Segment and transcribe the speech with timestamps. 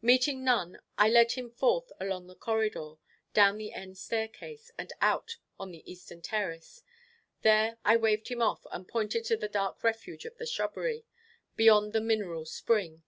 [0.00, 2.94] Meeting none, I led him forth along the corridor,
[3.34, 6.82] down the end staircase, and out on the eastern terrace.
[7.42, 11.04] There I waved him off, and pointed to the dark refuge of the shrubbery,
[11.56, 13.02] beyond the mineral spring.